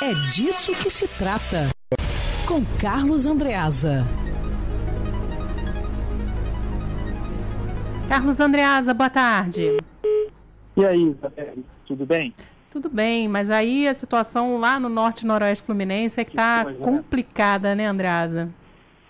[0.00, 1.70] É disso que se trata.
[2.46, 4.04] Com Carlos Andreasa.
[8.08, 9.76] Carlos Andreasa, boa tarde.
[10.76, 12.32] E aí, Isabel, tudo bem?
[12.70, 16.62] Tudo bem, mas aí a situação lá no norte e noroeste fluminense é que está
[16.62, 16.74] né?
[16.80, 18.54] complicada, né, Andreasa?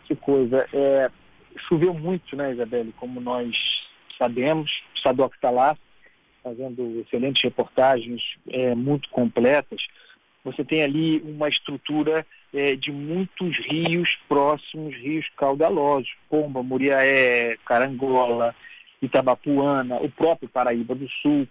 [0.07, 0.67] Que coisa.
[0.73, 1.11] É,
[1.69, 3.87] choveu muito, né, Isabelle, como nós
[4.17, 4.83] sabemos.
[4.97, 5.77] O Sadoc está lá
[6.43, 9.87] fazendo excelentes reportagens é, muito completas.
[10.53, 18.55] Você tem ali uma estrutura é, de muitos rios próximos, rios caudalosos, Pomba, Muriaé, Carangola,
[19.01, 21.47] Itabapuana, o próprio Paraíba do Sul.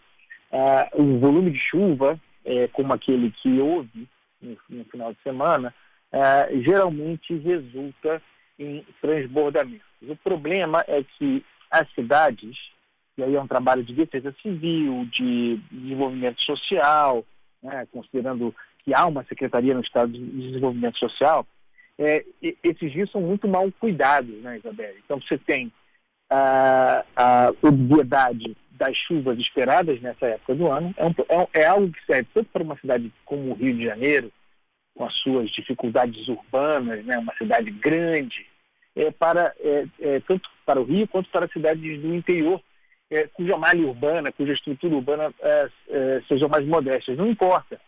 [0.52, 4.08] Ah, o volume de chuva, é, como aquele que houve
[4.41, 5.73] no, no final de semana,
[6.11, 8.22] ah, geralmente resulta
[8.58, 9.86] em transbordamentos.
[10.02, 12.72] O problema é que as cidades,
[13.17, 17.25] e aí é um trabalho de defesa civil, de desenvolvimento social,
[17.61, 18.55] né, considerando
[18.88, 21.45] que há uma secretaria no Estado de Desenvolvimento Social,
[22.00, 22.23] é,
[22.64, 24.94] esses rios são muito mal cuidados, né, Isabel?
[25.03, 25.73] Então você tem
[26.30, 31.92] a, a obviedade das chuvas esperadas nessa época do ano, é, um, é, é algo
[31.92, 34.31] que serve tanto para uma cidade como o Rio de Janeiro,
[34.95, 38.48] com as suas dificuldades urbanas, né, uma cidade grande,
[38.95, 42.61] é, para, é, é, tanto para o Rio quanto para cidades do interior,
[43.11, 47.17] é, cuja malha urbana, cuja estrutura urbana é, sejam mais modestas.
[47.17, 47.81] Não importa.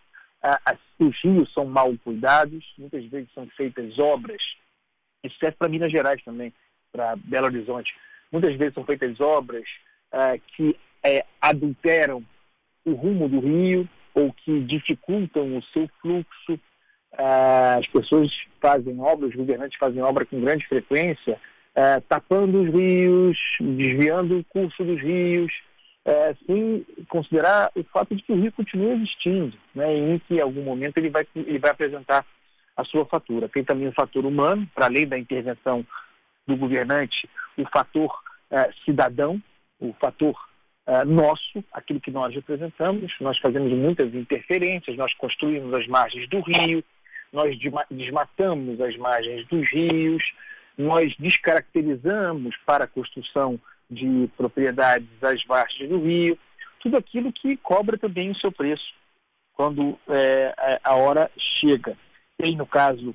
[0.99, 4.55] Os rios são mal cuidados, muitas vezes são feitas obras,
[5.23, 6.53] isso serve para Minas Gerais também,
[6.91, 7.95] para Belo Horizonte.
[8.31, 9.63] Muitas vezes são feitas obras
[10.55, 10.75] que
[11.41, 12.23] adulteram
[12.85, 16.59] o rumo do rio ou que dificultam o seu fluxo,
[17.77, 21.39] as pessoas fazem obras, os governantes fazem obra com grande frequência,
[22.07, 25.51] tapando os rios, desviando o curso dos rios,
[26.45, 30.63] sem considerar o fato de que o rio continua existindo, né, em que em algum
[30.63, 32.25] momento ele vai, ele vai apresentar
[32.75, 33.49] a sua fatura.
[33.49, 35.85] Tem também o fator humano, para além da intervenção
[36.47, 38.11] do governante, o fator
[38.83, 39.41] cidadão,
[39.79, 40.35] o fator
[40.87, 43.13] uh, nosso, aquilo que nós representamos.
[43.19, 46.83] Nós fazemos muitas interferências, nós construímos as margens do rio,
[47.31, 47.57] nós
[47.91, 50.33] desmatamos as margens dos rios,
[50.77, 56.37] nós descaracterizamos para a construção de propriedades as margens do rio,
[56.79, 58.93] tudo aquilo que cobra também o seu preço
[59.53, 61.97] quando é, a hora chega.
[62.37, 63.13] Tem no caso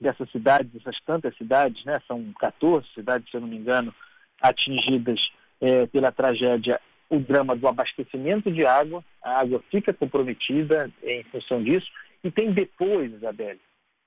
[0.00, 3.92] dessas cidades, dessas tantas cidades, né, são 14 cidades, se eu não me engano,
[4.40, 11.24] atingidas é, pela tragédia, o drama do abastecimento de água, a água fica comprometida em
[11.24, 11.90] função disso,
[12.22, 13.60] e tem depois, Isabelle,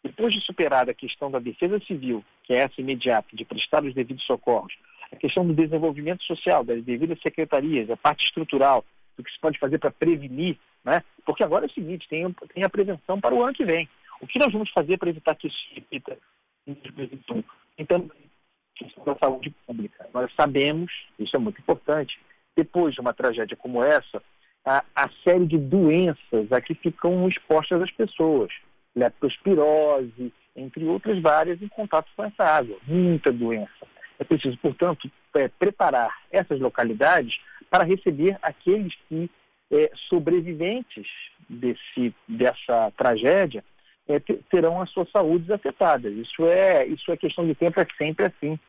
[0.04, 3.94] depois de superada a questão da defesa civil, que é essa imediata, de prestar os
[3.94, 4.78] devidos socorros,
[5.12, 8.86] a questão do desenvolvimento social, das devidas secretarias, a parte estrutural,
[9.18, 11.04] do que se pode fazer para prevenir, né?
[11.26, 13.88] porque agora é o seguinte, tem, tem a prevenção para o ano que vem.
[14.22, 16.18] O que nós vamos fazer para evitar que isso se repita
[16.68, 17.44] em 2021?
[17.78, 18.10] Então,
[19.06, 20.08] da saúde pública.
[20.14, 22.20] Nós sabemos, isso é muito importante,
[22.56, 24.22] depois de uma tragédia como essa,
[24.66, 28.52] a, a série de doenças a que ficam expostas as pessoas.
[28.96, 32.78] Leptospirose, entre outras várias, em contato com essa água.
[32.88, 33.79] Muita doença.
[34.20, 39.32] É preciso, portanto, é, preparar essas localidades para receber aqueles que,
[39.72, 41.08] é, sobreviventes
[41.48, 43.64] desse, dessa tragédia,
[44.08, 46.10] é, terão a sua saúde afetada.
[46.10, 48.60] Isso é, isso é questão de tempo, é sempre assim.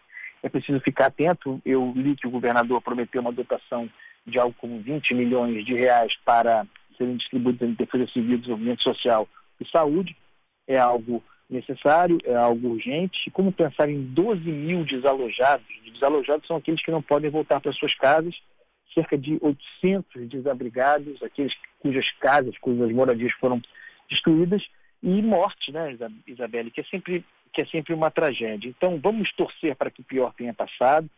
[0.42, 1.60] É preciso ficar atento.
[1.64, 3.88] Eu li que o governador prometeu uma dotação
[4.26, 9.26] de algo como 20 milhões de reais para serem distribuídos em defesa civil, desenvolvimento social
[9.58, 10.16] e saúde.
[10.68, 13.30] É algo necessário, é algo urgente.
[13.30, 15.66] Como pensar em 12 mil desalojados?
[15.92, 18.40] Desalojados são aqueles que não podem voltar para suas casas,
[18.94, 23.60] cerca de 800 desabrigados, aqueles cujas casas, cujas moradias foram
[24.08, 24.68] destruídas,
[25.02, 25.96] e morte, né,
[26.26, 28.68] Isabelle, que é sempre, que é sempre uma tragédia.
[28.68, 31.08] Então, vamos torcer para que o pior tenha passado.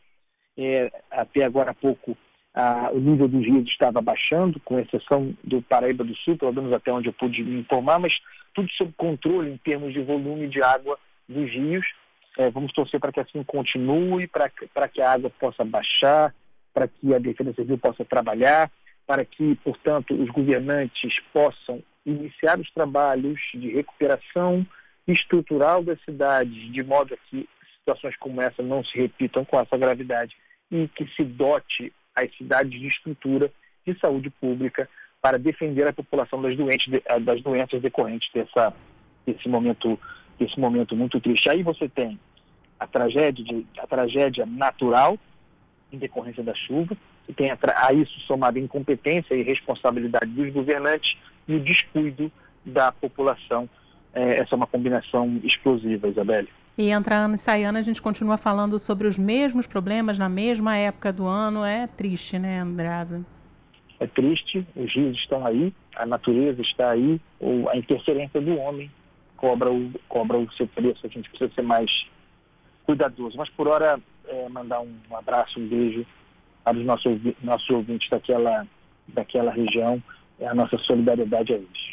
[0.57, 2.17] É, até agora há pouco
[2.55, 6.73] ah, o nível dos rios estava baixando, com exceção do Paraíba do Sul, pelo menos
[6.73, 8.21] até onde eu pude me informar, mas
[8.55, 11.87] tudo sob controle em termos de volume de água dos rios.
[12.39, 16.35] É, vamos torcer para que assim continue, para que a água possa baixar,
[16.73, 18.71] para que a Defesa Civil possa trabalhar,
[19.07, 24.67] para que, portanto, os governantes possam iniciar os trabalhos de recuperação
[25.07, 30.37] estrutural das cidades, de modo que situações como essa não se repitam com essa gravidade
[30.71, 33.53] e que se dote as cidades de estrutura
[33.87, 34.89] de saúde pública
[35.21, 38.75] para defender a população das, doentes, eh, das doenças decorrentes dessa,
[39.27, 39.99] desse, momento,
[40.39, 41.49] desse momento muito triste.
[41.49, 42.19] Aí você tem
[42.79, 45.19] a tragédia, de, a tragédia natural
[45.93, 51.17] em decorrência da chuva, você tem a, a isso a incompetência e responsabilidade dos governantes
[51.47, 52.31] e o descuido
[52.65, 53.69] da população.
[54.13, 56.49] É, essa é uma combinação explosiva, Isabelle.
[56.77, 60.29] E entra ano e sai ano, a gente continua falando sobre os mesmos problemas na
[60.29, 61.65] mesma época do ano.
[61.65, 63.25] É triste, né, Andreasa?
[64.01, 68.91] É triste, os rios estão aí, a natureza está aí, ou a interferência do homem
[69.37, 71.07] cobra o, cobra o seu preço.
[71.07, 72.07] A gente precisa ser mais
[72.85, 73.37] cuidadoso.
[73.37, 76.07] Mas por hora, é, mandar um abraço, um beijo
[76.65, 78.67] para os nossos, nossos ouvintes daquela,
[79.09, 80.03] daquela região,
[80.41, 81.92] é a nossa solidariedade a eles.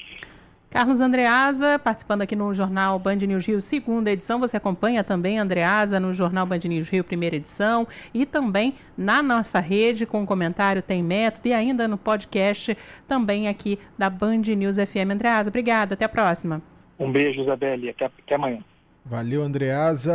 [0.69, 4.39] Carlos Andreasa, participando aqui no Jornal Band News Rio, segunda edição.
[4.39, 9.59] Você acompanha também Andreasa no Jornal Band News Rio, primeira edição, e também na nossa
[9.59, 12.77] rede com o comentário Tem Método e ainda no podcast
[13.07, 15.09] também aqui da Band News FM.
[15.13, 16.61] Andreasa, obrigada, até a próxima.
[16.99, 18.59] Um beijo, Isabelle, até, até amanhã.
[19.03, 20.07] Valeu, Andreasa.